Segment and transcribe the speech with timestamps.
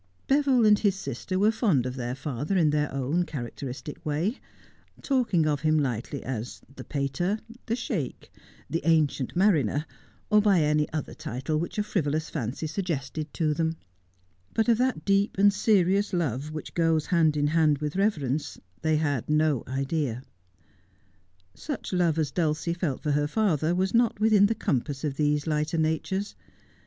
[0.25, 4.39] Beville and his sister were fond of their father in their own characteristic way—
[5.03, 8.31] talking of him lightly as the Pater, the Sheik,
[8.67, 9.85] the Ancient Mariner,
[10.31, 13.75] or by any other title which a frivolous fancy suggested to them;
[14.55, 18.97] but of that deep and serious love which goes hand in hand with reverence they
[18.97, 20.23] had no idea.
[21.53, 25.45] Such love as Dulcie felt for her fathei was not within the compass of these
[25.45, 26.35] lighter natures.